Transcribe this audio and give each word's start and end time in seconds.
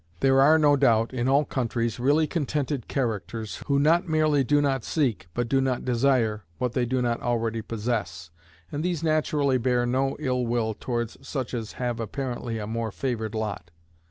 There 0.21 0.41
are, 0.41 0.57
no 0.57 0.75
doubt, 0.75 1.13
in 1.13 1.29
all 1.29 1.45
countries, 1.45 1.99
really 1.99 2.25
contented 2.25 2.87
characters, 2.87 3.57
who 3.67 3.77
not 3.77 4.09
merely 4.09 4.43
do 4.43 4.59
not 4.59 4.83
seek, 4.83 5.27
but 5.35 5.47
do 5.47 5.61
not 5.61 5.85
desire, 5.85 6.43
what 6.57 6.73
they 6.73 6.87
do 6.87 7.03
not 7.03 7.21
already 7.21 7.61
possess, 7.61 8.31
and 8.71 8.81
these 8.83 9.03
naturally 9.03 9.59
bear 9.59 9.85
no 9.85 10.15
ill 10.17 10.43
will 10.47 10.73
towards 10.73 11.19
such 11.21 11.53
as 11.53 11.73
have 11.73 11.99
apparently 11.99 12.57
a 12.57 12.65
more 12.65 12.91
favored 12.91 13.35
lot. 13.35 13.69